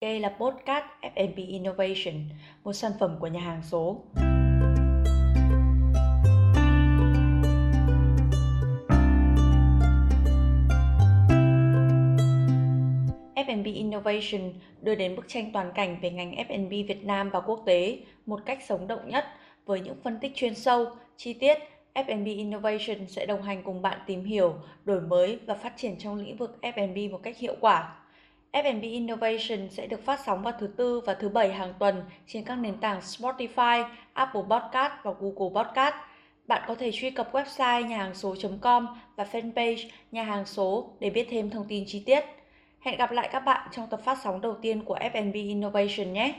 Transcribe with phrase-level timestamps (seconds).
[0.00, 2.14] Đây là podcast F&B Innovation,
[2.64, 4.02] một sản phẩm của nhà hàng số.
[13.34, 14.52] F&B Innovation
[14.82, 18.40] đưa đến bức tranh toàn cảnh về ngành F&B Việt Nam và quốc tế một
[18.46, 19.24] cách sống động nhất
[19.66, 20.86] với những phân tích chuyên sâu,
[21.16, 21.58] chi tiết.
[21.94, 24.54] F&B Innovation sẽ đồng hành cùng bạn tìm hiểu,
[24.84, 27.96] đổi mới và phát triển trong lĩnh vực F&B một cách hiệu quả.
[28.52, 32.44] F&B Innovation sẽ được phát sóng vào thứ tư và thứ bảy hàng tuần trên
[32.44, 35.94] các nền tảng Spotify, Apple Podcast và Google Podcast.
[36.46, 38.86] Bạn có thể truy cập website nhà hàng số.com
[39.16, 42.24] và fanpage nhà hàng số để biết thêm thông tin chi tiết.
[42.80, 46.34] Hẹn gặp lại các bạn trong tập phát sóng đầu tiên của F&B Innovation nhé!